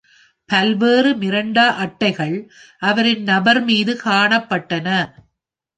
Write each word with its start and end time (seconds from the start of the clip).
பல்வேறு 0.49 1.11
மிரண்டா 1.15 1.65
அட்டைகள் 1.77 2.35
அவரின் 2.79 3.23
நபர் 3.23 3.63
மீது 3.63 3.93
காணப்பட்டன. 4.05 4.87